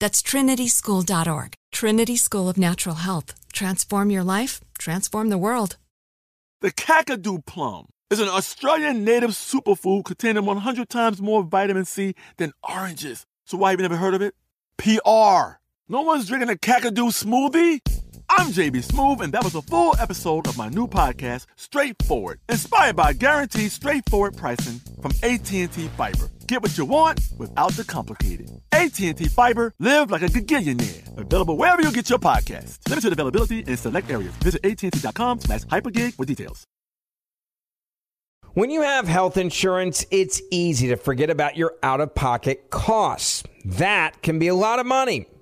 [0.00, 1.54] That's trinityschool.org.
[1.72, 3.34] Trinity School of Natural Health.
[3.52, 5.76] Transform your life, transform the world.
[6.60, 12.52] The Kakadu plum is an Australian native superfood containing 100 times more vitamin C than
[12.68, 13.26] oranges.
[13.44, 14.34] So why have you never heard of it?
[14.76, 15.58] PR.
[15.88, 17.97] No one's drinking a Kakadu smoothie?
[18.38, 22.94] I'm JB Smoove, and that was a full episode of my new podcast, Straightforward, inspired
[22.94, 26.30] by guaranteed straightforward pricing from AT&T Fiber.
[26.46, 28.48] Get what you want without the complicated.
[28.70, 31.18] AT&T Fiber, live like a gigillionaire.
[31.18, 32.78] Available wherever you get your podcast.
[32.88, 34.32] Limited availability in select areas.
[34.34, 36.64] Visit AT&T.com slash hypergig for details.
[38.54, 43.42] When you have health insurance, it's easy to forget about your out-of-pocket costs.
[43.64, 45.26] That can be a lot of money.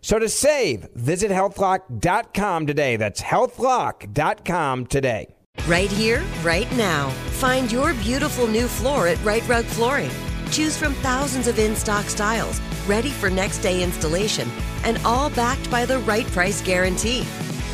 [0.00, 2.96] So to save, visit healthlock.com today.
[2.96, 5.34] That's healthlock.com today.
[5.66, 7.10] Right here, right now.
[7.38, 10.10] Find your beautiful new floor at Right Rug Flooring.
[10.50, 14.48] Choose from thousands of in stock styles, ready for next day installation,
[14.84, 17.22] and all backed by the right price guarantee.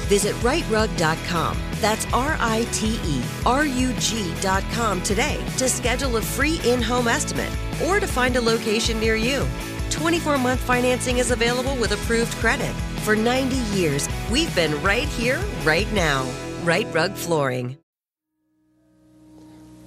[0.09, 1.59] Visit rightrug.com.
[1.81, 7.09] That's R I T E R U G.com today to schedule a free in home
[7.09, 7.51] estimate
[7.85, 9.47] or to find a location near you.
[9.91, 12.75] 24 month financing is available with approved credit.
[13.05, 16.27] For 90 years, we've been right here, right now.
[16.63, 17.77] Right Rug Flooring.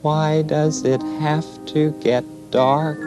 [0.01, 2.97] Why does it have to get dark?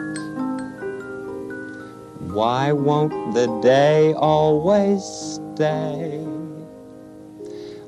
[2.19, 6.25] Why won't the day always stay?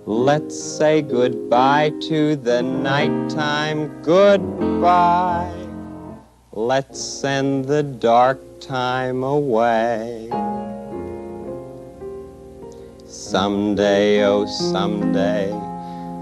[0.08, 5.65] Let's say goodbye to the nighttime goodbye.
[6.58, 10.30] Let's send the dark time away.
[13.06, 15.52] Someday, oh, someday,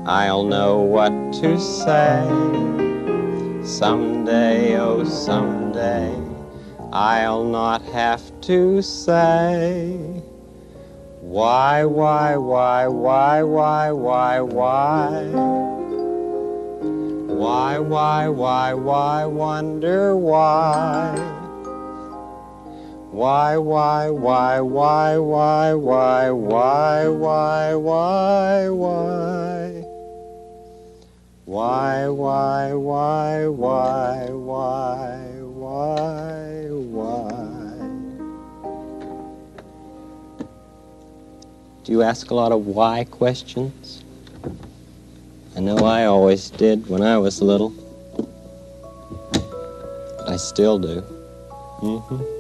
[0.08, 2.26] I'll know what to say.
[3.64, 6.12] Someday, oh, someday,
[6.92, 9.94] I'll not have to say.
[11.22, 15.83] Why, why, why, why, why, why, why?
[17.44, 21.14] Why, why, why, why, wonder why?
[23.12, 29.84] Why, why, why, why, why, why, why, why, why, why?
[31.44, 37.84] Why, why, why, why, why, why, why?
[41.84, 44.03] Do you ask a lot of why questions?
[45.56, 47.74] I know I always did when I was little.
[50.28, 51.02] I still do.
[51.82, 52.34] Mm-hmm.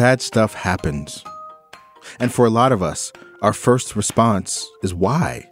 [0.00, 1.22] bad stuff happens.
[2.18, 3.12] And for a lot of us,
[3.42, 5.46] our first response is why?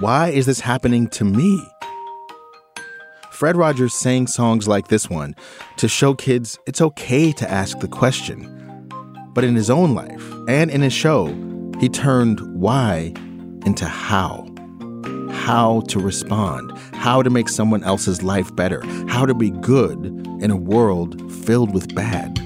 [0.00, 1.64] Why is this happening to me?
[3.30, 5.36] Fred Rogers sang songs like this one
[5.76, 8.90] to show kids it's okay to ask the question.
[9.32, 11.26] But in his own life and in his show,
[11.78, 13.14] he turned why
[13.64, 14.48] into how.
[15.30, 19.98] How to respond, how to make someone else's life better, how to be good
[20.40, 22.38] in a world filled with bad.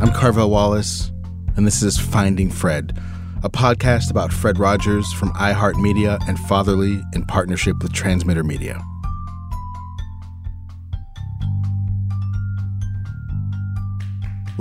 [0.00, 1.12] I'm Carvell Wallace,
[1.56, 2.98] and this is Finding Fred,
[3.42, 8.82] a podcast about Fred Rogers from iHeartMedia and Fatherly in partnership with Transmitter Media.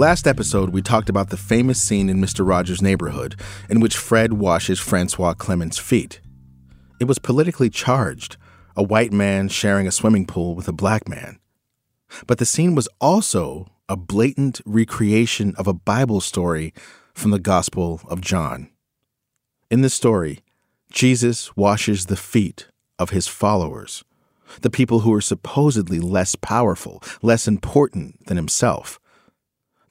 [0.01, 2.43] Last episode, we talked about the famous scene in Mr.
[2.43, 3.39] Rogers' neighborhood
[3.69, 6.21] in which Fred washes Francois Clemmons' feet.
[6.99, 8.35] It was politically charged,
[8.75, 11.37] a white man sharing a swimming pool with a black man.
[12.25, 16.73] But the scene was also a blatant recreation of a Bible story
[17.13, 18.71] from the Gospel of John.
[19.69, 20.39] In this story,
[20.91, 24.03] Jesus washes the feet of his followers,
[24.61, 28.97] the people who are supposedly less powerful, less important than himself.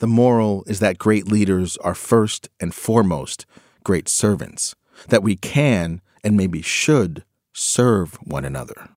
[0.01, 3.45] The moral is that great leaders are first and foremost
[3.85, 4.75] great servants,
[5.09, 8.89] that we can and maybe should serve one another.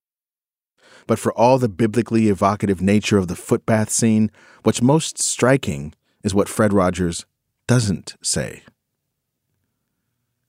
[1.06, 4.30] But for all the biblically evocative nature of the footbath scene,
[4.62, 7.26] what's most striking is what Fred Rogers
[7.66, 8.62] doesn't say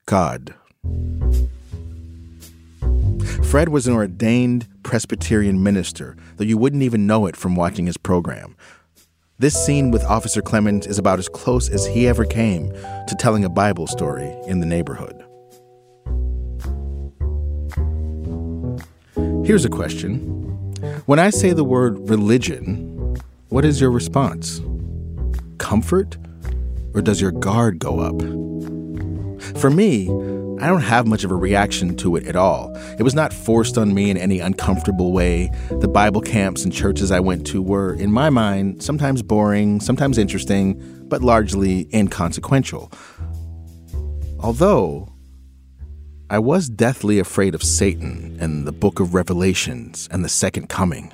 [0.06, 0.56] God.
[3.44, 7.98] Fred was an ordained Presbyterian minister, though you wouldn't even know it from watching his
[7.98, 8.56] program.
[9.38, 13.44] This scene with Officer Clemmons is about as close as he ever came to telling
[13.44, 15.26] a Bible story in the neighborhood.
[19.46, 20.20] Here's a question
[21.06, 23.18] When I say the word religion,
[23.50, 24.62] what is your response?
[25.58, 26.18] Comfort?
[26.94, 28.18] Or does your guard go up?
[29.60, 30.08] For me,
[30.60, 32.74] I don't have much of a reaction to it at all.
[32.98, 35.52] It was not forced on me in any uncomfortable way.
[35.70, 40.18] The Bible camps and churches I went to were, in my mind, sometimes boring, sometimes
[40.18, 42.92] interesting, but largely inconsequential.
[44.40, 45.14] Although,
[46.30, 51.12] I was deathly afraid of Satan and the book of Revelations and the second coming.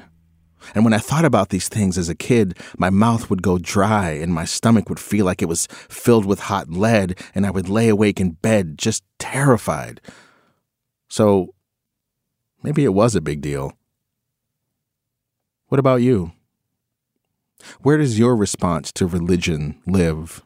[0.74, 4.12] And when I thought about these things as a kid, my mouth would go dry
[4.12, 7.70] and my stomach would feel like it was filled with hot lead, and I would
[7.70, 10.02] lay awake in bed just terrified.
[11.10, 11.54] So
[12.64, 13.74] maybe it was a big deal.
[15.68, 16.32] What about you?
[17.82, 20.44] Where does your response to religion live?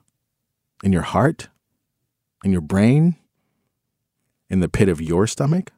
[0.83, 1.49] In your heart?
[2.43, 3.15] In your brain?
[4.49, 5.71] In the pit of your stomach?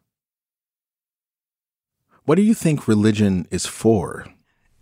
[2.25, 4.25] What do you think religion is for?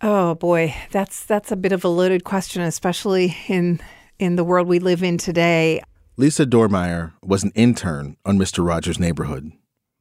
[0.02, 3.80] Oh boy, that's that's a bit of a loaded question, especially in
[4.18, 5.82] in the world we live in today.
[6.18, 8.66] Lisa Dormeyer was an intern on Mr.
[8.66, 9.52] Rogers' neighborhood.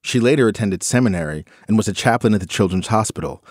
[0.01, 3.43] She later attended seminary and was a chaplain at the Children's Hospital.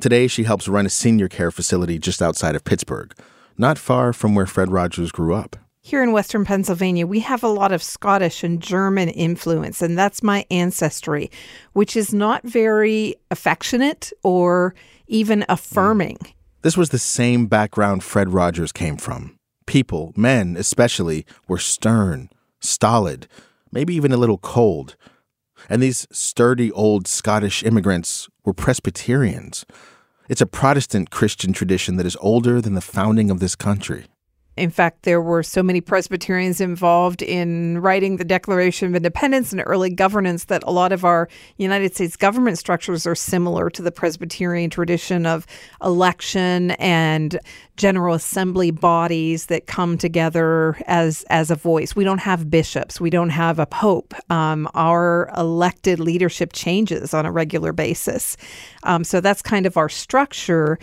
[0.00, 3.12] Today, she helps run a senior care facility just outside of Pittsburgh,
[3.56, 5.56] not far from where Fred Rogers grew up.
[5.80, 10.22] Here in Western Pennsylvania, we have a lot of Scottish and German influence, and that's
[10.22, 11.30] my ancestry,
[11.72, 14.74] which is not very affectionate or
[15.08, 16.18] even affirming.
[16.62, 19.36] This was the same background Fred Rogers came from.
[19.66, 23.26] People, men especially, were stern, stolid,
[23.70, 24.96] maybe even a little cold.
[25.68, 29.66] And these sturdy old Scottish immigrants were Presbyterians.
[30.28, 34.06] It's a Protestant Christian tradition that is older than the founding of this country.
[34.58, 39.62] In fact, there were so many Presbyterians involved in writing the Declaration of Independence and
[39.64, 43.92] early governance that a lot of our United States government structures are similar to the
[43.92, 45.46] Presbyterian tradition of
[45.82, 47.38] election and
[47.76, 51.94] General Assembly bodies that come together as as a voice.
[51.94, 53.00] We don't have bishops.
[53.00, 54.14] We don't have a pope.
[54.30, 58.36] Um, our elected leadership changes on a regular basis.
[58.82, 60.78] Um, so that's kind of our structure.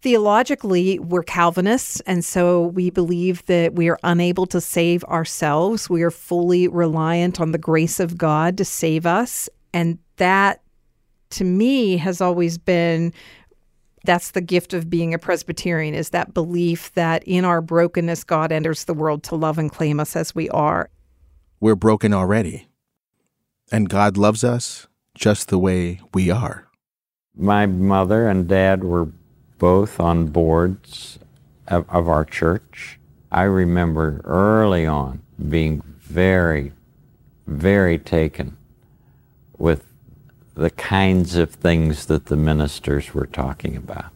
[0.00, 5.90] Theologically, we're Calvinists, and so we believe that we are unable to save ourselves.
[5.90, 9.48] We are fully reliant on the grace of God to save us.
[9.74, 10.62] And that,
[11.30, 13.12] to me, has always been
[14.04, 18.52] that's the gift of being a Presbyterian is that belief that in our brokenness, God
[18.52, 20.88] enters the world to love and claim us as we are.
[21.60, 22.68] We're broken already,
[23.72, 26.68] and God loves us just the way we are.
[27.36, 29.08] My mother and dad were
[29.58, 31.18] both on boards
[31.66, 32.98] of, of our church.
[33.30, 36.72] I remember early on being very,
[37.46, 38.56] very taken
[39.58, 39.84] with
[40.54, 44.06] the kinds of things that the ministers were talking about.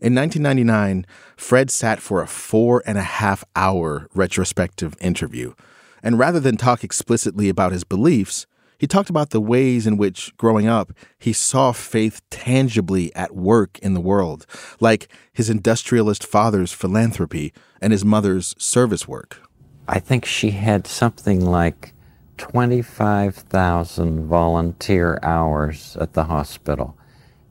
[0.00, 1.06] In 1999,
[1.36, 5.54] Fred sat for a four and a half hour retrospective interview.
[6.02, 8.46] And rather than talk explicitly about his beliefs,
[8.82, 13.78] he talked about the ways in which, growing up, he saw faith tangibly at work
[13.78, 14.44] in the world,
[14.80, 19.40] like his industrialist father's philanthropy and his mother's service work.
[19.86, 21.94] I think she had something like
[22.38, 26.96] 25,000 volunteer hours at the hospital.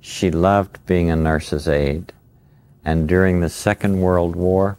[0.02, 2.12] She loved being a nurse's aide,
[2.84, 4.78] and during the Second World War,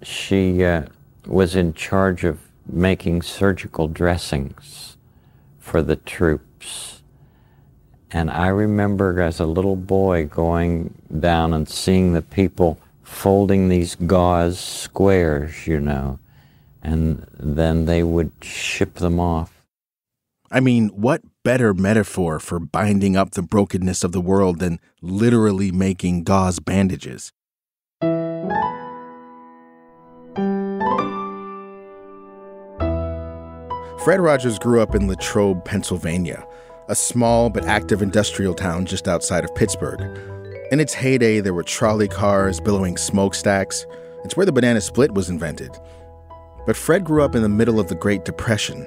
[0.00, 0.86] she uh,
[1.26, 4.93] was in charge of making surgical dressings
[5.64, 7.02] for the troops.
[8.10, 13.94] And I remember as a little boy going down and seeing the people folding these
[13.94, 16.18] gauze squares, you know,
[16.82, 19.66] and then they would ship them off.
[20.50, 25.72] I mean, what better metaphor for binding up the brokenness of the world than literally
[25.72, 27.32] making gauze bandages?
[34.04, 36.46] Fred Rogers grew up in Latrobe, Pennsylvania,
[36.90, 39.98] a small but active industrial town just outside of Pittsburgh.
[40.70, 43.86] In its heyday, there were trolley cars, billowing smokestacks.
[44.22, 45.70] It's where the banana split was invented.
[46.66, 48.86] But Fred grew up in the middle of the Great Depression.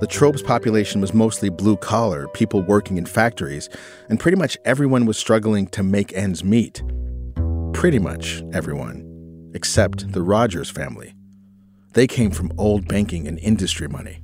[0.00, 3.68] Latrobe's population was mostly blue collar, people working in factories,
[4.08, 6.84] and pretty much everyone was struggling to make ends meet.
[7.72, 11.16] Pretty much everyone, except the Rogers family.
[11.94, 14.21] They came from old banking and industry money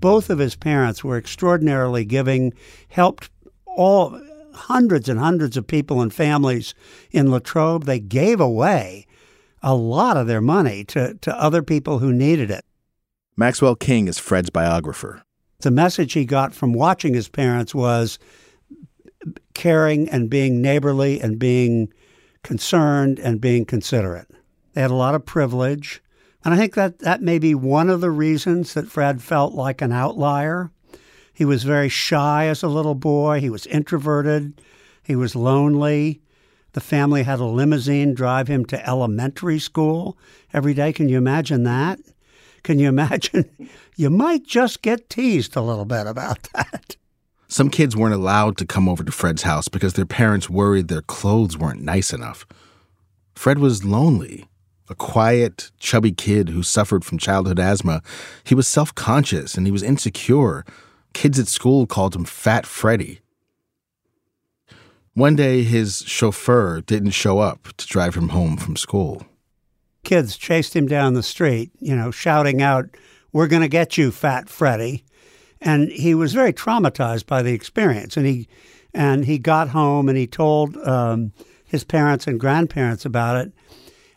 [0.00, 2.52] both of his parents were extraordinarily giving,
[2.88, 3.30] helped
[3.66, 4.20] all
[4.52, 6.74] hundreds and hundreds of people and families
[7.10, 7.84] in Latrobe.
[7.84, 9.06] They gave away
[9.62, 12.64] a lot of their money to, to other people who needed it.
[13.36, 15.22] Maxwell King is Fred's biographer.
[15.60, 18.18] The message he got from watching his parents was
[19.54, 21.92] caring and being neighborly and being
[22.42, 24.28] concerned and being considerate.
[24.72, 26.00] They had a lot of privilege.
[26.44, 29.82] And I think that that may be one of the reasons that Fred felt like
[29.82, 30.70] an outlier.
[31.32, 34.60] He was very shy as a little boy, he was introverted,
[35.02, 36.20] he was lonely.
[36.72, 40.18] The family had a limousine drive him to elementary school
[40.52, 40.92] every day.
[40.92, 41.98] Can you imagine that?
[42.62, 43.48] Can you imagine?
[43.96, 46.96] You might just get teased a little bit about that.
[47.48, 51.02] Some kids weren't allowed to come over to Fred's house because their parents worried their
[51.02, 52.46] clothes weren't nice enough.
[53.34, 54.46] Fred was lonely
[54.90, 58.02] a quiet, chubby kid who suffered from childhood asthma,
[58.44, 60.64] he was self conscious and he was insecure.
[61.12, 63.20] Kids at school called him Fat Freddy.
[65.14, 69.26] One day, his chauffeur didn't show up to drive him home from school.
[70.04, 72.86] Kids chased him down the street, you know, shouting out,
[73.32, 75.04] We're going to get you, Fat Freddy.
[75.60, 78.16] And he was very traumatized by the experience.
[78.16, 78.46] And he,
[78.94, 81.32] and he got home and he told um,
[81.64, 83.52] his parents and grandparents about it.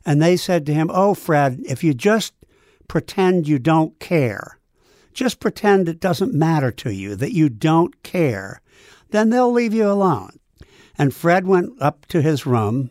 [0.05, 2.33] And they said to him, Oh, Fred, if you just
[2.87, 4.59] pretend you don't care,
[5.13, 8.61] just pretend it doesn't matter to you, that you don't care,
[9.09, 10.39] then they'll leave you alone.
[10.97, 12.89] And Fred went up to his room.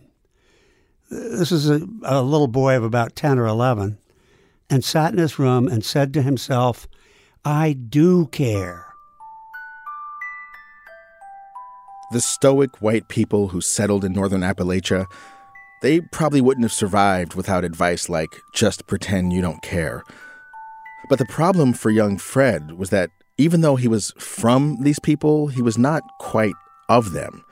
[1.11, 3.99] This is a, a little boy of about 10 or 11,
[4.69, 6.87] and sat in his room and said to himself,
[7.45, 8.87] I do care.
[12.13, 15.07] The stoic white people who settled in northern Appalachia
[15.81, 20.03] they probably wouldn't have survived without advice like just pretend you don't care.
[21.09, 25.49] But the problem for young Fred was that even though he was from these people,
[25.49, 26.55] he was not quite
[26.89, 27.45] of them.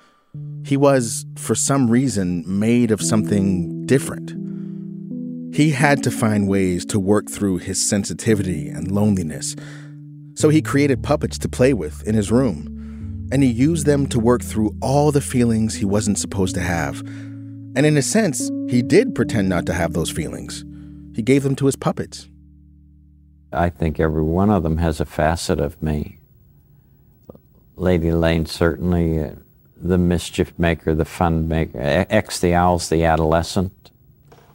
[0.65, 4.35] He was, for some reason, made of something different.
[5.55, 9.57] He had to find ways to work through his sensitivity and loneliness.
[10.35, 14.21] So he created puppets to play with in his room, and he used them to
[14.21, 17.03] work through all the feelings he wasn't supposed to have
[17.77, 20.65] and in a sense, he did pretend not to have those feelings.
[21.15, 22.29] He gave them to his puppets.
[23.53, 26.19] I think every one of them has a facet of me.
[27.77, 29.31] Lady Elaine certainly, uh,
[29.77, 33.73] the mischief maker, the fun maker, X the Owl's the adolescent.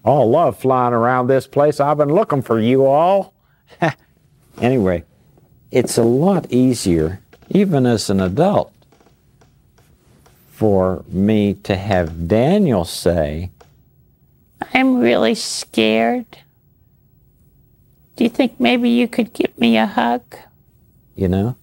[0.05, 1.79] Oh, love flying around this place.
[1.79, 3.33] I've been looking for you all.
[4.61, 5.05] anyway,
[5.71, 8.72] it's a lot easier, even as an adult,
[10.53, 13.49] for me to have Daniel say,
[14.71, 16.27] I'm really scared.
[18.15, 20.21] Do you think maybe you could give me a hug?
[21.15, 21.57] You know?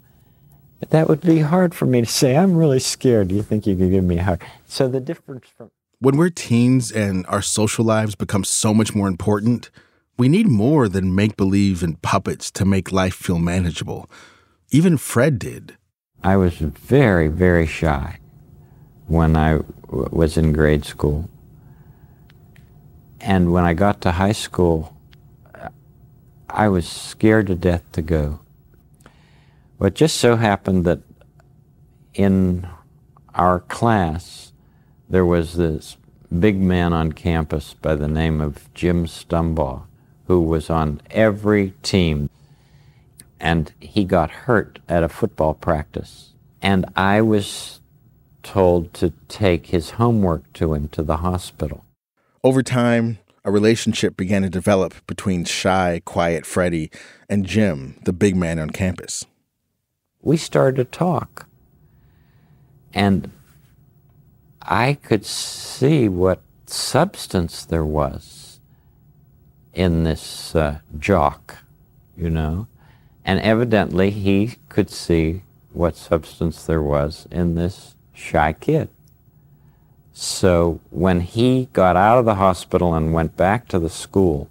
[0.80, 3.28] But that would be hard for me to say, I'm really scared.
[3.28, 4.42] Do you think you could give me a hug?
[4.66, 5.70] So the difference from.
[6.00, 9.70] When we're teens and our social lives become so much more important,
[10.18, 14.10] we need more than make believe and puppets to make life feel manageable.
[14.72, 15.76] Even Fred did.
[16.24, 18.18] I was very, very shy
[19.10, 21.28] when I was in grade school.
[23.20, 24.96] And when I got to high school,
[26.48, 28.38] I was scared to death to go.
[29.80, 31.00] But it just so happened that
[32.14, 32.68] in
[33.34, 34.52] our class,
[35.08, 35.96] there was this
[36.38, 39.82] big man on campus by the name of Jim Stumbaugh,
[40.28, 42.30] who was on every team.
[43.40, 46.30] And he got hurt at a football practice.
[46.62, 47.79] And I was
[48.42, 51.84] told to take his homework to him to the hospital.
[52.42, 56.90] Over time, a relationship began to develop between shy, quiet Freddie
[57.28, 59.24] and Jim, the big man on campus.
[60.20, 61.46] We started to talk.
[62.92, 63.30] And
[64.62, 68.60] I could see what substance there was
[69.72, 71.58] in this uh, jock,
[72.16, 72.66] you know.
[73.24, 75.42] And evidently, he could see
[75.72, 78.88] what substance there was in this shy kid.
[80.12, 84.48] So when he got out of the hospital and went back to the school,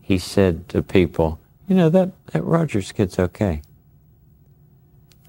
[0.00, 3.62] he said to people, you know, that, that Rogers kid's okay.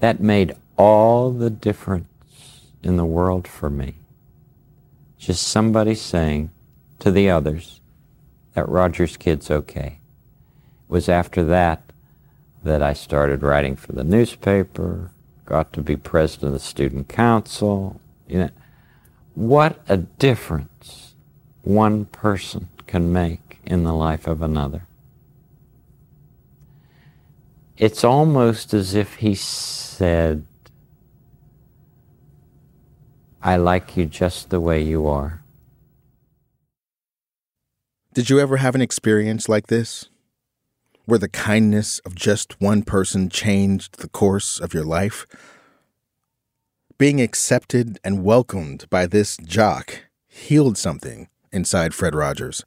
[0.00, 2.06] That made all the difference
[2.82, 3.94] in the world for me.
[5.18, 6.50] Just somebody saying
[6.98, 7.80] to the others
[8.52, 9.98] that Rogers kid's okay.
[10.88, 11.82] It was after that
[12.62, 15.10] that I started writing for the newspaper,
[15.46, 18.00] got to be president of the student council.
[18.28, 18.50] You know,
[19.34, 21.14] what a difference
[21.62, 24.86] one person can make in the life of another.
[27.76, 30.46] It's almost as if he said,
[33.42, 35.42] I like you just the way you are.
[38.14, 40.08] Did you ever have an experience like this?
[41.06, 45.24] Where the kindness of just one person changed the course of your life?
[46.98, 52.64] Being accepted and welcomed by this jock healed something inside Fred Rogers.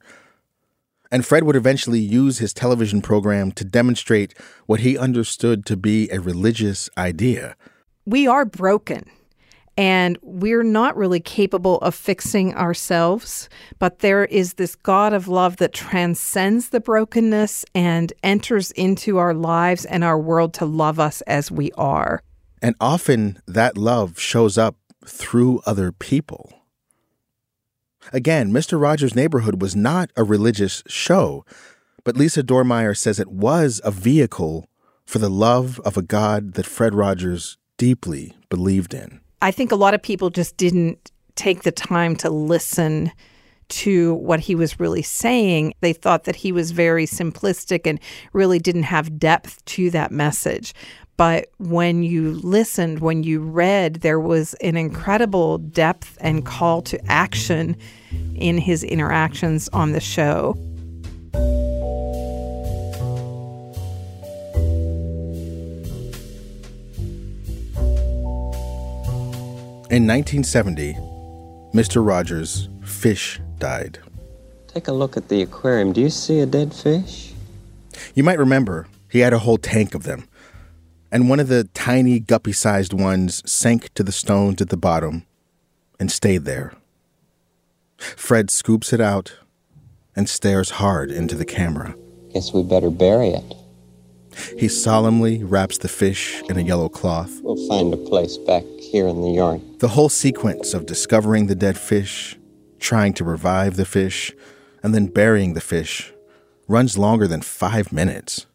[1.12, 4.34] And Fred would eventually use his television program to demonstrate
[4.68, 7.58] what he understood to be a religious idea.
[8.06, 9.12] We are broken
[9.80, 13.48] and we're not really capable of fixing ourselves.
[13.80, 19.34] But there is this God of love that transcends the brokenness and enters into our
[19.34, 22.22] lives and our world to love us as we are.
[22.62, 26.52] And often that love shows up through other people.
[28.12, 28.82] Again, Mr.
[28.82, 31.46] Rogers' Neighborhood was not a religious show,
[32.04, 34.68] but Lisa Dormeyer says it was a vehicle
[35.06, 39.22] for the love of a God that Fred Rogers deeply believed in.
[39.42, 43.12] I think a lot of people just didn't take the time to listen
[43.70, 45.74] to what he was really saying.
[45.82, 48.00] They thought that he was very simplistic and
[48.34, 50.74] really didn't have depth to that message.
[51.16, 57.12] But when you listened, when you read, there was an incredible depth and call to
[57.12, 57.78] action
[58.36, 60.58] in his interactions on the show.
[69.90, 70.94] In 1970,
[71.74, 72.06] Mr.
[72.06, 73.98] Rogers' fish died.
[74.68, 75.94] Take a look at the aquarium.
[75.94, 77.34] Do you see a dead fish?
[78.14, 80.28] You might remember he had a whole tank of them
[81.12, 85.26] and one of the tiny guppy sized ones sank to the stones at the bottom
[86.00, 86.74] and stayed there.
[87.98, 89.34] Fred scoops it out
[90.16, 91.96] and stares hard into the camera.
[92.34, 93.56] Guess we better bury it.
[94.58, 97.42] He solemnly wraps the fish in a yellow cloth.
[97.42, 99.62] We'll find a place back here in the yard.
[99.80, 102.38] The whole sequence of discovering the dead fish,
[102.80, 104.34] trying to revive the fish,
[104.84, 106.14] and then burying the fish
[106.68, 108.46] runs longer than five minutes,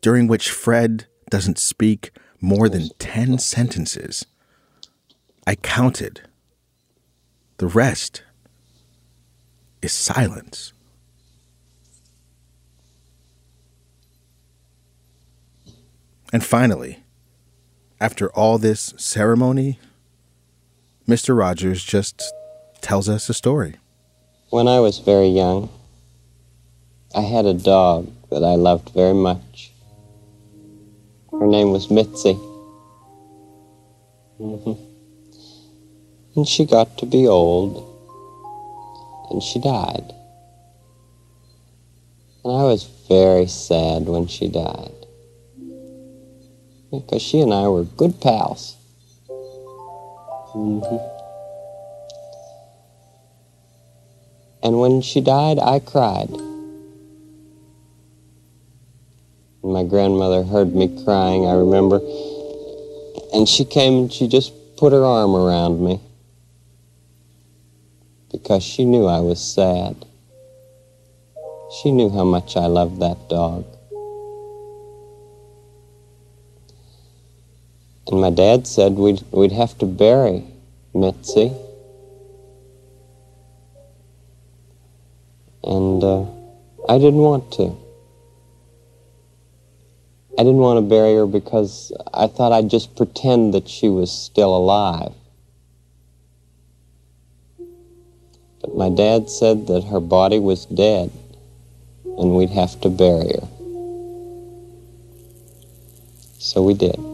[0.00, 4.26] during which Fred doesn't speak more than 10 sentences.
[5.46, 6.22] I counted.
[7.58, 8.22] The rest
[9.80, 10.72] is silence.
[16.32, 17.01] And finally,
[18.02, 19.78] after all this ceremony,
[21.06, 21.38] Mr.
[21.38, 22.20] Rogers just
[22.80, 23.76] tells us a story.
[24.50, 25.70] When I was very young,
[27.14, 29.70] I had a dog that I loved very much.
[31.30, 32.34] Her name was Mitzi.
[34.40, 34.72] Mm-hmm.
[36.34, 37.86] And she got to be old,
[39.30, 40.12] and she died.
[42.42, 45.01] And I was very sad when she died.
[46.92, 48.76] Because she and I were good pals.
[50.54, 51.12] Mm-hmm.
[54.62, 56.28] And when she died, I cried.
[59.62, 62.00] And My grandmother heard me crying, I remember.
[63.32, 66.00] And she came and she just put her arm around me
[68.30, 69.96] because she knew I was sad.
[71.80, 73.64] She knew how much I loved that dog.
[78.08, 80.44] And my dad said we'd, we'd have to bury
[80.94, 81.52] Mitzi.
[85.64, 86.24] And uh,
[86.88, 87.76] I didn't want to.
[90.38, 94.10] I didn't want to bury her because I thought I'd just pretend that she was
[94.10, 95.12] still alive.
[98.60, 101.12] But my dad said that her body was dead
[102.04, 103.48] and we'd have to bury her.
[106.38, 107.11] So we did.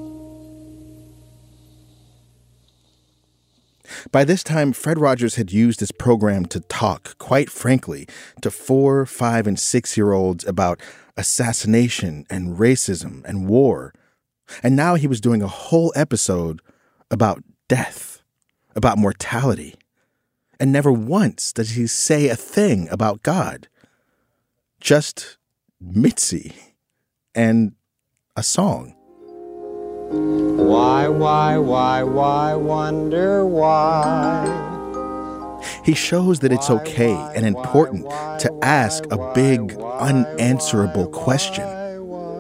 [4.10, 8.08] By this time, Fred Rogers had used his program to talk, quite frankly,
[8.40, 10.80] to four, five, and six year olds about
[11.16, 13.92] assassination and racism and war,
[14.62, 16.62] And now he was doing a whole episode
[17.10, 18.22] about death,
[18.74, 19.74] about mortality.
[20.58, 23.68] And never once does he say a thing about God.
[24.80, 25.36] Just
[25.80, 26.54] Mitzi
[27.34, 27.72] and
[28.36, 28.97] a song.
[30.10, 34.64] Why, why, why, why, wonder why?
[35.84, 38.08] He shows that it's okay and important
[38.40, 41.64] to ask a big, unanswerable question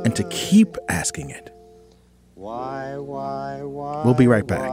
[0.04, 1.54] and to keep asking it.
[2.36, 4.72] We'll be right back.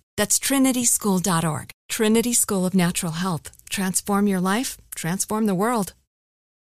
[0.17, 1.71] That's trinityschool.org.
[1.89, 3.51] Trinity School of Natural Health.
[3.69, 5.93] Transform your life, transform the world.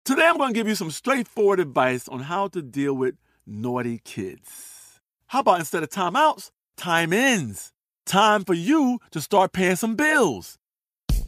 [0.06, 3.99] Today, I'm going to give you some straightforward advice on how to deal with naughty
[4.04, 4.99] kids.
[5.28, 7.71] How about instead of timeouts, time ins?
[8.06, 10.58] Time for you to start paying some bills.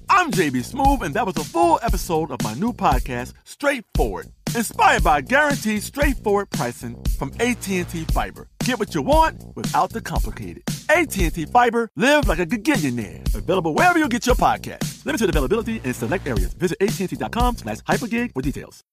[0.10, 5.04] I'm JB Smoove, and that was a full episode of my new podcast, Straightforward, inspired
[5.04, 8.50] by guaranteed straightforward pricing from AT&T Fiber.
[8.63, 10.63] Get what you want without the complicated.
[10.89, 13.34] AT&T Fiber, live like a gigillionaire.
[13.34, 15.04] Available wherever you get your podcast.
[15.06, 16.54] Limited availability in select areas.
[16.54, 18.84] Visit AT&T.com slash hypergig for details.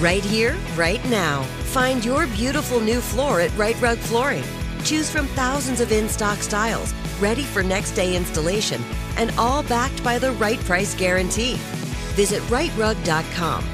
[0.00, 1.42] Right here, right now.
[1.72, 4.44] Find your beautiful new floor at Right Rug Flooring.
[4.82, 8.82] Choose from thousands of in stock styles, ready for next day installation,
[9.16, 11.54] and all backed by the right price guarantee.
[12.16, 13.73] Visit rightrug.com.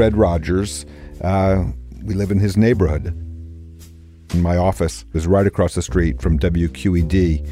[0.00, 0.86] Fred Rogers.
[1.20, 1.62] Uh,
[2.04, 3.08] we live in his neighborhood.
[4.30, 7.46] And my office is right across the street from WQED,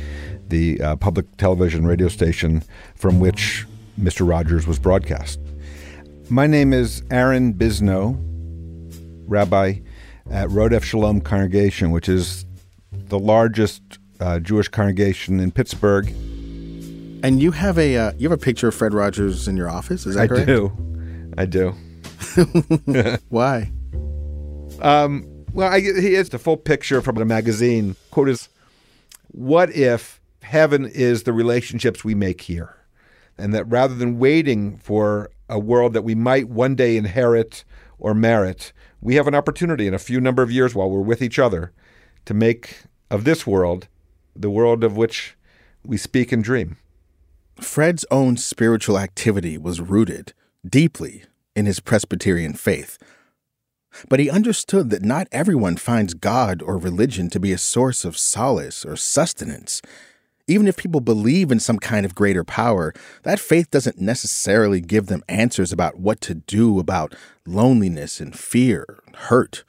[0.49, 2.63] the uh, public television radio station
[2.95, 3.67] from which
[4.01, 4.27] Mr.
[4.27, 5.39] Rogers was broadcast.
[6.31, 8.17] My name is Aaron Bisno,
[9.27, 9.81] rabbi
[10.31, 12.47] at Rodef Shalom Congregation, which is
[12.93, 13.83] the largest
[14.21, 16.09] uh, Jewish congregation in Pittsburgh.
[17.23, 20.07] And you have a uh, you have a picture of Fred Rogers in your office.
[20.07, 20.45] Is that I correct?
[20.45, 20.73] I do.
[21.37, 21.75] I do.
[23.29, 23.71] Why?
[24.81, 27.97] Um, well, I, he is the full picture from a magazine.
[28.11, 28.49] Quote is,
[29.29, 32.77] "What if heaven is the relationships we make here,
[33.37, 37.65] and that rather than waiting for a world that we might one day inherit
[37.99, 41.23] or merit, we have an opportunity in a few number of years while we're with
[41.23, 41.73] each other
[42.25, 43.89] to make of this world
[44.37, 45.37] the world of which
[45.85, 46.77] we speak and dream."
[47.61, 50.33] Fred's own spiritual activity was rooted
[50.69, 51.25] deeply
[51.59, 52.99] in his Presbyterian faith.
[54.09, 58.17] But he understood that not everyone finds God or religion to be a source of
[58.17, 59.83] solace or sustenance.
[60.47, 62.95] Even if people believe in some kind of greater power,
[63.25, 69.01] that faith doesn't necessarily give them answers about what to do about loneliness and fear,
[69.07, 69.65] and hurt.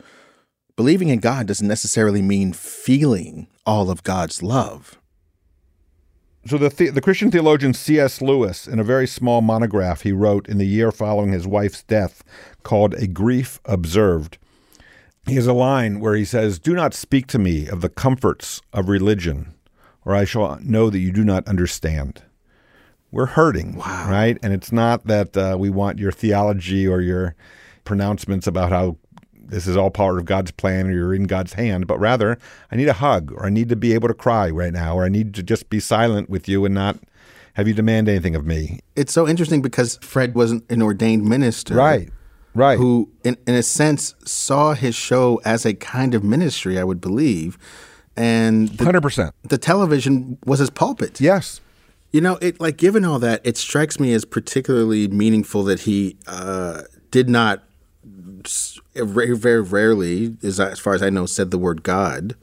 [0.75, 4.98] Believing in God doesn't necessarily mean feeling all of God's love.
[6.45, 8.21] So the, the, the Christian theologian C.S.
[8.21, 12.23] Lewis, in a very small monograph he wrote in the year following his wife's death,
[12.63, 14.37] called "A Grief Observed,"
[15.25, 18.61] he has a line where he says, "Do not speak to me of the comforts
[18.71, 19.53] of religion,
[20.05, 22.23] or I shall know that you do not understand."
[23.11, 24.07] We're hurting, wow.
[24.07, 24.37] right?
[24.43, 27.35] And it's not that uh, we want your theology or your
[27.83, 28.97] pronouncements about how
[29.49, 32.37] this is all part of God's plan or you're in God's hand, but rather
[32.71, 35.05] I need a hug or I need to be able to cry right now or
[35.05, 36.97] I need to just be silent with you and not
[37.53, 38.79] have you demand anything of me.
[38.95, 41.75] It's so interesting because Fred wasn't an ordained minister.
[41.75, 42.09] Right.
[42.55, 42.77] Right.
[42.77, 46.99] Who in in a sense saw his show as a kind of ministry, I would
[46.99, 47.57] believe.
[48.15, 49.31] And the, 100%.
[49.43, 51.21] The television was his pulpit.
[51.21, 51.61] Yes.
[52.11, 56.17] You know, it like given all that, it strikes me as particularly meaningful that he
[56.27, 57.63] uh, did not
[58.95, 62.35] very, very rarely, as far as I know, said the word God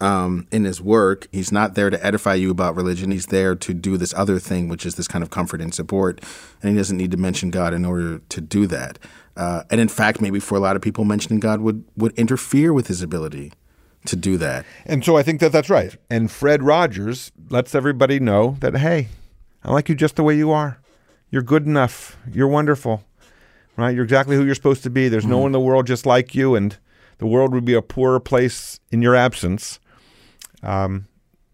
[0.00, 1.28] um, in his work.
[1.30, 3.10] He's not there to edify you about religion.
[3.10, 6.20] He's there to do this other thing, which is this kind of comfort and support.
[6.62, 8.98] And he doesn't need to mention God in order to do that.
[9.36, 12.72] Uh, and in fact, maybe for a lot of people, mentioning God would would interfere
[12.72, 13.52] with his ability
[14.06, 14.64] to do that.
[14.86, 15.96] And so I think that that's right.
[16.08, 19.08] And Fred Rogers lets everybody know that hey,
[19.62, 20.78] I like you just the way you are.
[21.30, 22.16] You're good enough.
[22.30, 23.04] You're wonderful
[23.80, 23.94] right?
[23.94, 25.08] You're exactly who you're supposed to be.
[25.08, 26.76] There's mm no one in the world just like you, and
[27.18, 29.78] the world would be a poorer place in your absence.
[30.62, 31.06] Um,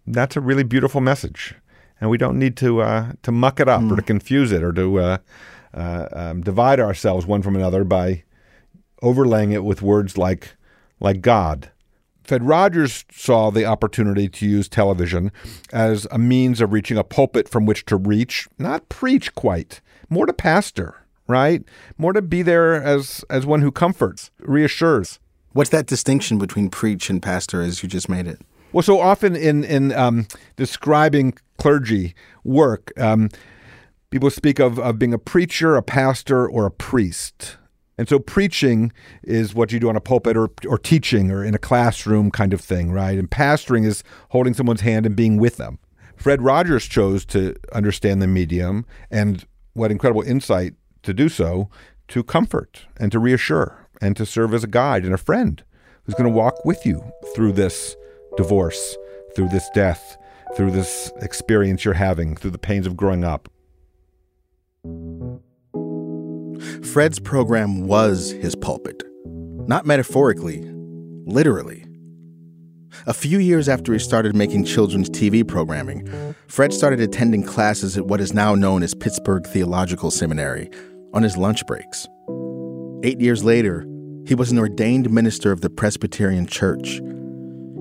[0.06, 1.54] that's a really beautiful message,
[2.00, 3.92] and we don't need to uh, to muck it up mm.
[3.92, 4.06] or to mm.
[4.06, 5.18] confuse it or to uh,
[5.74, 8.24] uh, um, divide ourselves one from another by
[9.02, 10.56] overlaying it with words like
[11.00, 11.70] like God.
[12.24, 15.30] Fred Rogers saw the opportunity to use television
[15.72, 20.26] as a means of reaching a pulpit from which to reach, not preach quite, more
[20.26, 21.62] to pastor right?
[21.98, 25.18] More to be there as as one who comforts, reassures.
[25.52, 28.40] What's that distinction between preach and pastor as you just made it?
[28.72, 33.30] Well, so often in in um, describing clergy work, um,
[34.10, 37.56] people speak of, of being a preacher, a pastor, or a priest.
[37.98, 41.54] And so preaching is what you do on a pulpit or, or teaching or in
[41.54, 43.18] a classroom kind of thing, right?
[43.18, 45.78] And pastoring is holding someone's hand and being with them.
[46.14, 50.74] Fred Rogers chose to understand the medium and what incredible insight
[51.06, 51.70] to do so
[52.08, 55.64] to comfort and to reassure and to serve as a guide and a friend
[56.04, 57.02] who's going to walk with you
[57.34, 57.96] through this
[58.36, 58.96] divorce,
[59.34, 60.16] through this death,
[60.56, 63.48] through this experience you're having, through the pains of growing up.
[66.82, 70.62] Fred's program was his pulpit, not metaphorically,
[71.26, 71.84] literally.
[73.06, 76.08] A few years after he started making children's TV programming,
[76.46, 80.70] Fred started attending classes at what is now known as Pittsburgh Theological Seminary,
[81.16, 82.06] on his lunch breaks.
[83.02, 83.86] Eight years later,
[84.26, 87.00] he was an ordained minister of the Presbyterian Church.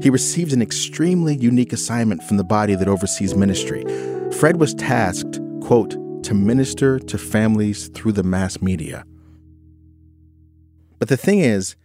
[0.02, 3.84] He received an extremely unique assignment from the body that oversees ministry.
[4.40, 5.92] Fred was tasked, quote,
[6.24, 9.04] to minister to families through the mass media.
[10.98, 11.76] But the thing is,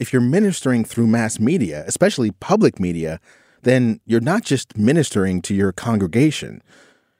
[0.00, 3.20] if you're ministering through mass media, especially public media,
[3.62, 6.62] then you're not just ministering to your congregation.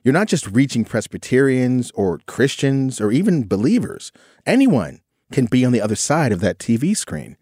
[0.07, 4.13] You're not just reaching Presbyterians or Christians or even believers.
[4.47, 5.01] Anyone
[5.33, 7.37] can be on the other side of that TV screen.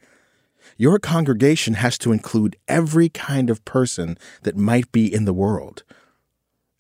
[0.79, 5.83] Your congregation has to include every kind of person that might be in the world.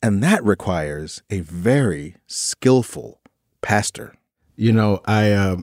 [0.03, 3.21] And that requires a very skillful
[3.61, 4.15] pastor.
[4.57, 5.57] You know, I uh,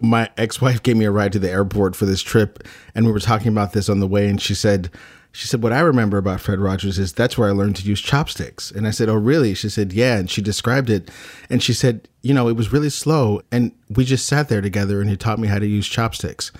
[0.00, 3.20] my ex-wife gave me a ride to the airport for this trip and we were
[3.20, 4.90] talking about this on the way and she said
[5.36, 8.00] she said, What I remember about Fred Rogers is that's where I learned to use
[8.00, 8.70] chopsticks.
[8.70, 9.52] And I said, Oh, really?
[9.52, 10.16] She said, Yeah.
[10.16, 11.10] And she described it.
[11.50, 13.42] And she said, You know, it was really slow.
[13.52, 16.52] And we just sat there together and he taught me how to use chopsticks.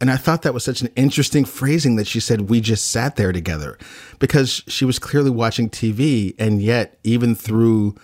[0.00, 3.14] And I thought that was such an interesting phrasing that she said, We just sat
[3.14, 3.78] there together
[4.18, 6.34] because she was clearly watching TV.
[6.36, 7.94] And yet, even through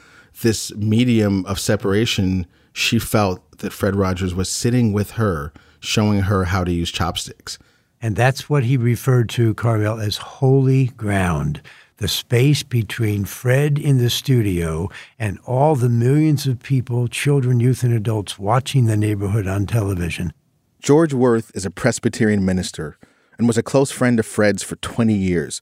[0.40, 6.44] this medium of separation, she felt that Fred Rogers was sitting with her, showing her
[6.44, 7.58] how to use chopsticks.
[8.02, 11.62] And that's what he referred to, Carvell, as holy ground
[11.98, 17.84] the space between Fred in the studio and all the millions of people, children, youth,
[17.84, 20.32] and adults watching the neighborhood on television.
[20.80, 22.98] George Wirth is a Presbyterian minister
[23.38, 25.60] and was a close friend of Fred's for 20 years.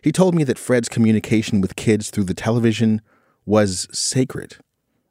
[0.00, 3.02] He told me that Fred's communication with kids through the television
[3.44, 4.56] was sacred,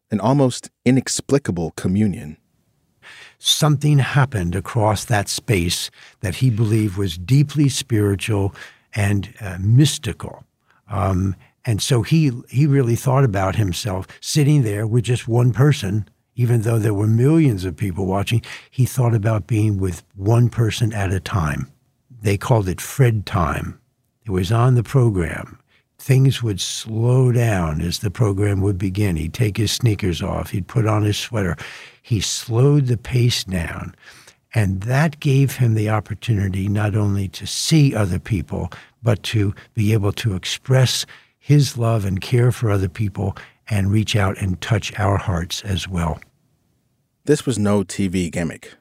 [0.09, 2.37] an almost inexplicable communion.
[3.45, 8.55] Something happened across that space that he believed was deeply spiritual
[8.95, 10.45] and uh, mystical.
[10.89, 16.07] Um, and so he he really thought about himself sitting there with just one person,
[16.35, 18.41] even though there were millions of people watching.
[18.69, 21.71] He thought about being with one person at a time.
[22.21, 23.79] They called it Fred time.
[24.25, 25.59] It was on the program.
[26.03, 29.15] Things would slow down as the program would begin.
[29.15, 30.49] He'd take his sneakers off.
[30.49, 31.55] He'd put on his sweater.
[32.01, 33.95] He slowed the pace down.
[34.53, 38.69] And that gave him the opportunity not only to see other people,
[39.01, 41.05] but to be able to express
[41.39, 43.37] his love and care for other people
[43.69, 46.19] and reach out and touch our hearts as well.
[47.23, 48.73] This was no TV gimmick.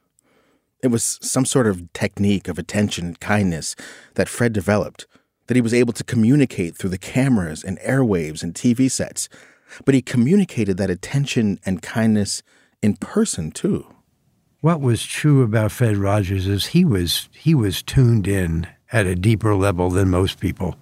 [0.83, 3.77] It was some sort of technique of attention and kindness
[4.15, 5.07] that Fred developed,
[5.53, 9.29] that he was able to communicate through the cameras and airwaves and TV sets.
[9.85, 12.43] But he communicated that attention and kindness
[12.81, 13.87] in person too.
[14.63, 19.15] What was true about Fred Rogers is he was he was tuned in at a
[19.15, 20.77] deeper level than most people.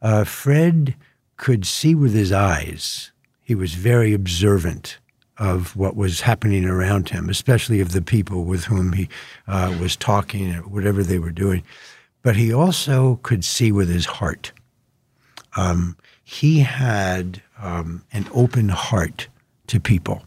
[0.00, 0.94] Uh, Fred
[1.36, 3.10] could see with his eyes.
[3.42, 4.98] He was very observant
[5.36, 9.08] of what was happening around him, especially of the people with whom he
[9.48, 11.64] uh, was talking, or whatever they were doing.
[12.22, 14.52] But he also could see with his heart.
[15.56, 19.28] Um, he had um, an open heart
[19.66, 20.22] to people.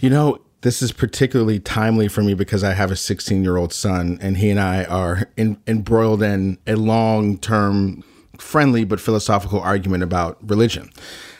[0.00, 3.72] You know, this is particularly timely for me because I have a 16 year old
[3.72, 8.02] son, and he and I are in, embroiled in a long term,
[8.38, 10.90] friendly but philosophical argument about religion.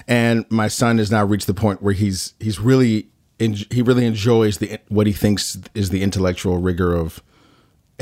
[0.09, 4.59] And my son has now reached the point where he's he's really he really enjoys
[4.59, 7.23] the what he thinks is the intellectual rigor of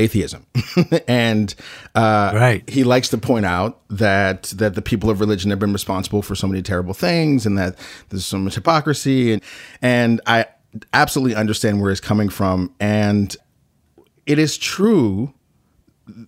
[0.01, 0.47] atheism,
[1.09, 1.55] and
[1.95, 2.69] uh, right.
[2.69, 6.35] he likes to point out that that the people of religion have been responsible for
[6.35, 7.77] so many terrible things, and that
[8.09, 9.43] there's so much hypocrisy, and
[9.83, 10.47] and I
[10.93, 12.75] absolutely understand where he's coming from.
[12.81, 13.37] And
[14.27, 15.35] it is true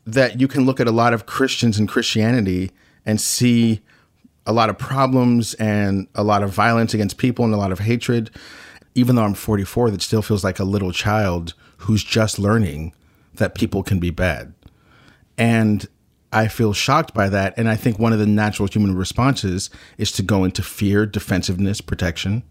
[0.06, 2.70] that you can look at a lot of Christians and Christianity
[3.04, 3.80] and see
[4.46, 7.80] a lot of problems and a lot of violence against people and a lot of
[7.80, 8.30] hatred.
[8.94, 12.92] Even though I'm 44, that still feels like a little child who's just learning
[13.34, 14.54] that people can be bad.
[15.38, 15.86] And
[16.32, 17.54] I feel shocked by that.
[17.56, 21.80] And I think one of the natural human responses is to go into fear, defensiveness,
[21.80, 22.42] protection.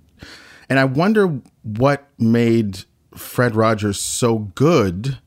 [0.70, 5.18] And I wonder what made Fred Rogers so good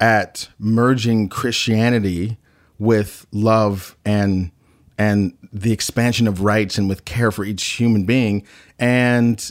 [0.00, 2.36] at merging Christianity
[2.78, 4.50] with love and
[4.98, 8.44] and the expansion of rights and with care for each human being.
[8.78, 9.50] And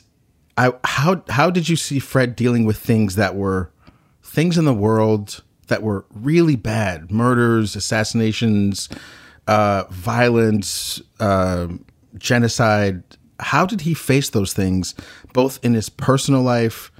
[0.57, 3.71] I how how did you see Fred dealing with things that were
[4.31, 8.87] things in the world that were really bad, murders, assassinations,
[9.47, 11.67] uh, violence, uh,
[12.17, 13.03] genocide,
[13.41, 14.95] how did he face those things,
[15.33, 16.91] both in his personal life,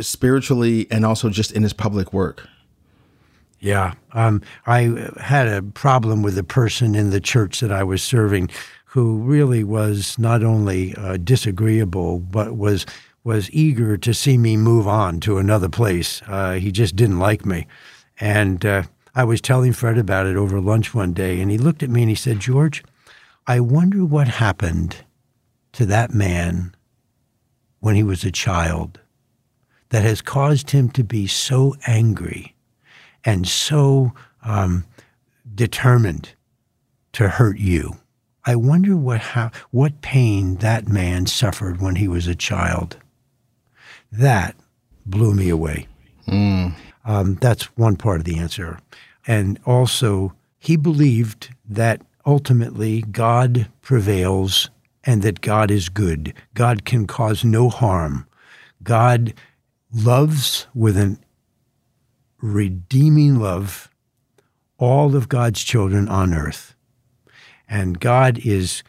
[0.00, 2.46] spiritually, and also just in his public work?
[3.60, 3.94] Yeah.
[4.12, 8.48] Um, I had a problem with a person in the church that I was serving
[8.86, 12.86] who really was not only uh, disagreeable, but was
[13.24, 16.22] was eager to see me move on to another place.
[16.26, 17.66] Uh, he just didn't like me.
[18.18, 18.82] And uh,
[19.14, 22.02] I was telling Fred about it over lunch one day, and he looked at me
[22.02, 22.82] and he said, George,
[23.46, 25.04] I wonder what happened
[25.72, 26.74] to that man
[27.80, 29.00] when he was a child
[29.88, 32.54] that has caused him to be so angry
[33.24, 34.12] and so
[34.44, 34.84] um,
[35.54, 36.30] determined
[37.12, 37.98] to hurt you.
[38.44, 42.96] I wonder what how, what pain that man suffered when he was a child.
[44.12, 44.54] That
[45.06, 45.88] blew me away.
[46.28, 46.74] Mm.
[47.04, 48.78] Um, that's one part of the answer,
[49.26, 54.70] and also he believed that ultimately God prevails
[55.02, 56.32] and that God is good.
[56.54, 58.28] God can cause no harm.
[58.84, 59.34] God
[59.92, 61.18] loves with an
[62.40, 63.88] redeeming love
[64.78, 66.74] all of God's children on earth.
[67.68, 68.82] And God is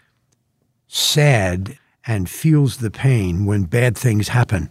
[0.88, 4.70] sad and feels the pain when bad things happen.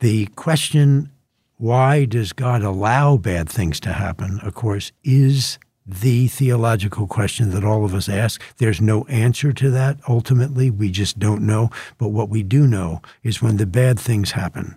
[0.00, 1.10] The question,
[1.56, 5.58] why does God allow bad things to happen, of course, is
[5.90, 8.40] the theological question that all of us ask.
[8.58, 10.70] There's no answer to that ultimately.
[10.70, 11.70] We just don't know.
[11.98, 14.76] But what we do know is when the bad things happen,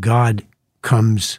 [0.00, 0.44] God
[0.82, 1.38] comes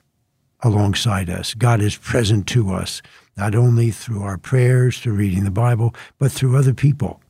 [0.62, 1.54] alongside us.
[1.54, 3.02] God is present to us,
[3.36, 7.22] not only through our prayers, through reading the Bible, but through other people.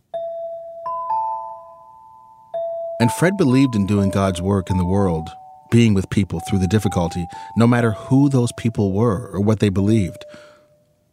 [3.00, 5.30] And Fred believed in doing God's work in the world,
[5.70, 9.70] being with people through the difficulty, no matter who those people were or what they
[9.70, 10.26] believed.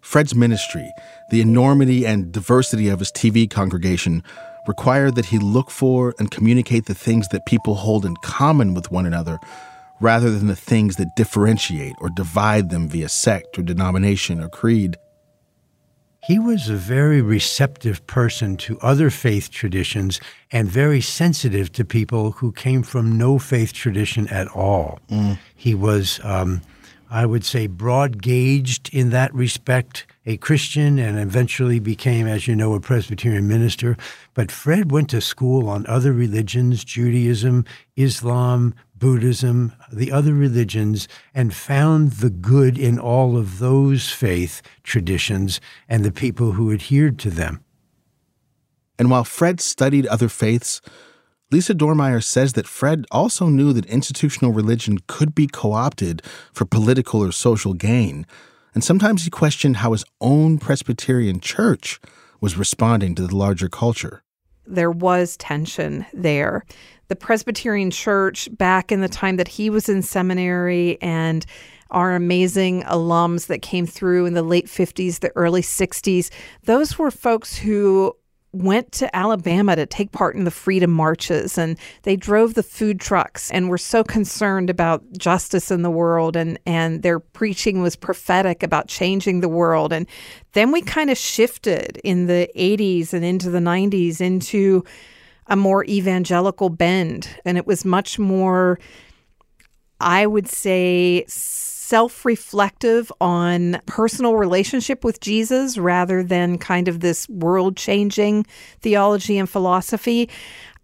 [0.00, 0.90] Fred's ministry,
[1.30, 4.22] the enormity and diversity of his TV congregation,
[4.66, 8.90] required that he look for and communicate the things that people hold in common with
[8.90, 9.38] one another
[10.00, 14.96] rather than the things that differentiate or divide them via sect or denomination or creed.
[16.26, 20.20] He was a very receptive person to other faith traditions
[20.50, 25.00] and very sensitive to people who came from no faith tradition at all.
[25.10, 25.38] Mm.
[25.54, 26.62] He was, um,
[27.10, 32.56] I would say, broad gauged in that respect, a Christian, and eventually became, as you
[32.56, 33.96] know, a Presbyterian minister.
[34.32, 37.64] But Fred went to school on other religions Judaism,
[37.96, 45.60] Islam, Buddhism, the other religions, and found the good in all of those faith traditions
[45.88, 47.62] and the people who adhered to them.
[48.98, 50.80] And while Fred studied other faiths,
[51.50, 56.22] Lisa Dormeyer says that Fred also knew that institutional religion could be co opted
[56.52, 58.26] for political or social gain.
[58.74, 62.00] And sometimes he questioned how his own Presbyterian church
[62.40, 64.22] was responding to the larger culture.
[64.66, 66.64] There was tension there
[67.08, 71.44] the Presbyterian Church back in the time that he was in seminary and
[71.90, 76.30] our amazing alums that came through in the late 50s, the early 60s,
[76.64, 78.16] those were folks who
[78.54, 83.00] went to Alabama to take part in the freedom marches and they drove the food
[83.00, 87.96] trucks and were so concerned about justice in the world and and their preaching was
[87.96, 90.06] prophetic about changing the world and
[90.52, 94.84] then we kind of shifted in the 80s and into the 90s into
[95.46, 97.28] a more evangelical bend.
[97.44, 98.78] And it was much more,
[100.00, 101.24] I would say,
[101.84, 108.46] self reflective on personal relationship with Jesus rather than kind of this world changing
[108.80, 110.30] theology and philosophy.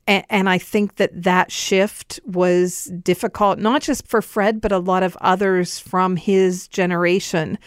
[0.07, 5.05] And I think that that shift was difficult, not just for Fred, but a lot
[5.05, 7.59] of others from his generation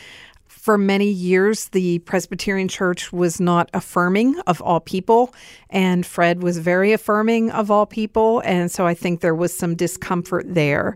[0.63, 5.33] for many years, the Presbyterian Church was not affirming of all people,
[5.69, 8.41] and Fred was very affirming of all people.
[8.45, 10.95] And so I think there was some discomfort there.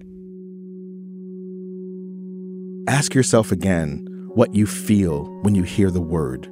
[2.88, 6.48] Ask yourself again what you feel when you hear the word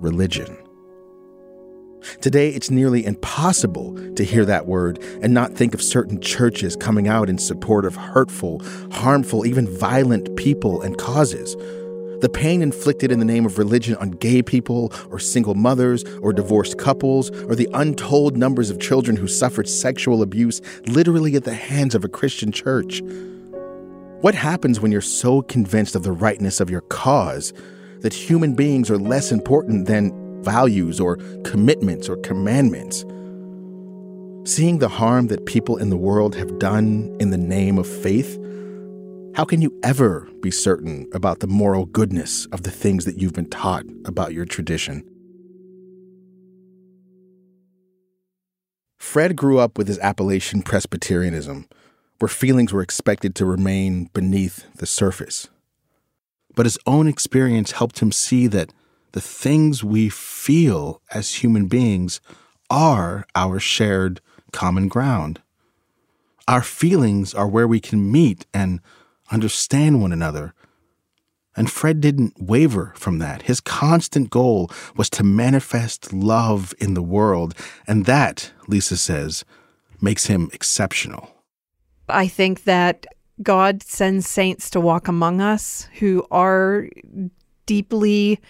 [0.00, 0.56] religion.
[2.22, 7.08] Today, it's nearly impossible to hear that word and not think of certain churches coming
[7.08, 11.56] out in support of hurtful, harmful, even violent people and causes
[12.20, 16.32] the pain inflicted in the name of religion on gay people, or single mothers, or
[16.32, 21.52] divorced couples, or the untold numbers of children who suffered sexual abuse literally at the
[21.52, 23.02] hands of a Christian church.
[24.20, 27.52] What happens when you're so convinced of the rightness of your cause
[28.00, 33.04] that human beings are less important than values or commitments or commandments?
[34.50, 38.38] Seeing the harm that people in the world have done in the name of faith
[39.36, 43.34] how can you ever be certain about the moral goodness of the things that you've
[43.34, 45.06] been taught about your tradition?
[48.96, 51.68] Fred grew up with his Appalachian Presbyterianism,
[52.18, 55.48] where feelings were expected to remain beneath the surface.
[56.54, 58.72] But his own experience helped him see that
[59.12, 62.20] the things we feel as human beings
[62.70, 64.20] are our shared
[64.52, 65.40] common ground.
[66.48, 68.80] Our feelings are where we can meet and
[69.30, 70.54] understand one another.
[71.56, 73.42] And Fred didn't waver from that.
[73.42, 77.54] His constant goal was to manifest love in the world.
[77.86, 79.44] And that, Lisa says,
[80.00, 81.35] makes him exceptional.
[82.08, 83.06] I think that
[83.42, 86.88] God sends saints to walk among us who are
[87.66, 88.40] deeply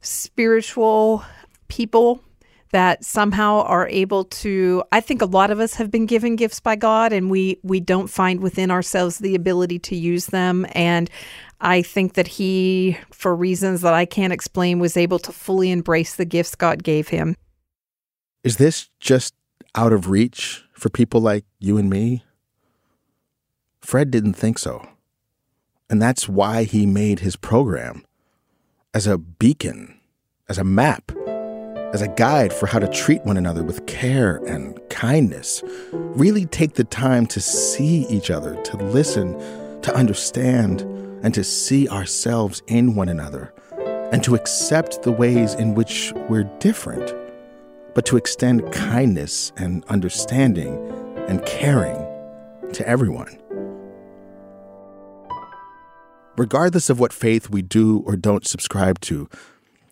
[0.00, 1.24] spiritual
[1.68, 2.22] people
[2.70, 6.60] that somehow are able to I think a lot of us have been given gifts
[6.60, 11.10] by God and we we don't find within ourselves the ability to use them and
[11.60, 16.16] I think that he for reasons that I can't explain was able to fully embrace
[16.16, 17.36] the gifts God gave him.
[18.44, 19.34] Is this just
[19.74, 22.22] out of reach for people like you and me?
[23.88, 24.86] Fred didn't think so.
[25.88, 28.04] And that's why he made his program
[28.92, 29.98] as a beacon,
[30.46, 31.10] as a map
[31.94, 35.62] as a guide for how to treat one another with care and kindness.
[35.90, 39.32] Really take the time to see each other, to listen,
[39.80, 40.82] to understand,
[41.22, 43.54] and to see ourselves in one another,
[44.12, 47.10] and to accept the ways in which we're different,
[47.94, 50.76] but to extend kindness and understanding
[51.26, 51.96] and caring
[52.74, 53.38] to everyone.
[56.38, 59.28] Regardless of what faith we do or don't subscribe to,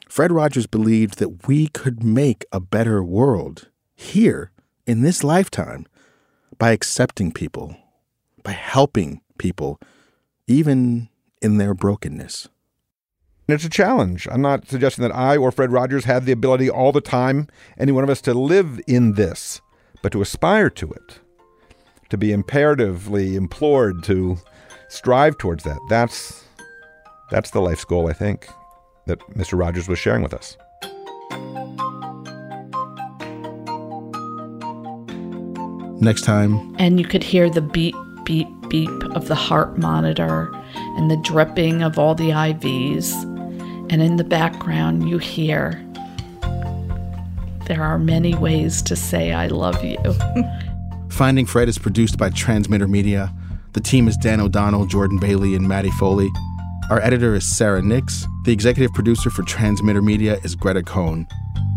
[0.08, 4.52] Fred Rogers believed that we could make a better world here
[4.86, 5.86] in this lifetime
[6.56, 7.76] by accepting people,
[8.44, 9.80] by helping people,
[10.46, 11.08] even
[11.42, 12.48] in their brokenness.
[13.48, 14.28] It's a challenge.
[14.30, 17.90] I'm not suggesting that I or Fred Rogers have the ability all the time, any
[17.90, 19.60] one of us, to live in this,
[20.00, 21.20] but to aspire to it.
[22.08, 24.38] to be imperatively implored to
[24.88, 25.78] strive towards that.
[25.88, 26.44] That's
[27.30, 28.48] that's the life's goal I think
[29.06, 29.58] that Mr.
[29.58, 30.56] Rogers was sharing with us.
[36.00, 41.10] Next time, and you could hear the beep, beep, beep of the heart monitor and
[41.10, 43.12] the dripping of all the IVs.
[43.90, 45.82] And in the background, you hear,
[47.66, 49.96] There are many ways to say I love you.
[51.08, 53.32] Finding Fred is produced by Transmitter Media.
[53.76, 56.30] The team is Dan O'Donnell, Jordan Bailey, and Maddie Foley.
[56.88, 58.26] Our editor is Sarah Nix.
[58.46, 61.26] The executive producer for Transmitter Media is Greta Cohn.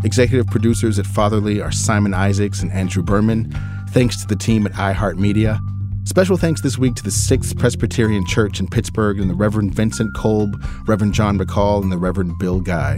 [0.05, 3.51] Executive producers at Fatherly are Simon Isaacs and Andrew Berman.
[3.89, 5.59] Thanks to the team at iHeartMedia.
[6.07, 10.15] Special thanks this week to the Sixth Presbyterian Church in Pittsburgh and the Reverend Vincent
[10.15, 10.55] Kolb,
[10.87, 12.97] Reverend John McCall, and the Reverend Bill Guy.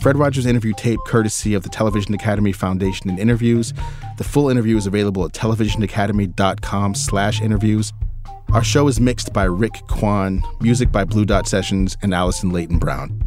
[0.00, 3.74] Fred Rogers interview tape courtesy of the Television Academy Foundation and Interviews.
[4.16, 7.92] The full interview is available at televisionacademy.com slash interviews.
[8.52, 12.78] Our show is mixed by Rick Kwan, music by Blue Dot Sessions, and Allison Leyton
[12.78, 13.22] Brown.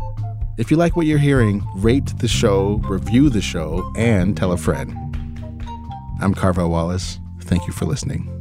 [0.58, 4.58] If you like what you're hearing, rate the show, review the show, and tell a
[4.58, 4.92] friend.
[6.22, 7.20] I'm Carvell Wallace.
[7.42, 8.41] Thank you for listening.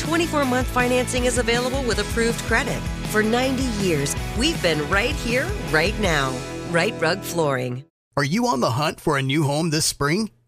[0.00, 2.80] 24 month financing is available with approved credit.
[3.12, 6.34] For 90 years, we've been right here, right now.
[6.70, 7.84] Rite Rug Flooring.
[8.16, 10.30] Are you on the hunt for a new home this spring,